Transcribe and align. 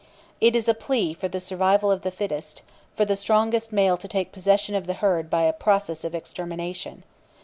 It 0.39 0.55
is 0.55 0.67
a 0.67 0.73
plea 0.73 1.13
for 1.13 1.27
the 1.27 1.39
survival 1.39 1.91
of 1.91 2.01
the 2.01 2.09
fittest 2.09 2.63
for 2.97 3.05
the 3.05 3.15
strongest 3.15 3.71
male 3.71 3.97
to 3.97 4.07
take 4.07 4.31
possession 4.31 4.73
of 4.73 4.87
the 4.87 4.95
herd 4.95 5.29
by 5.29 5.43
a 5.43 5.53
process 5.53 6.03
of 6.03 6.15
extermination. 6.15 7.03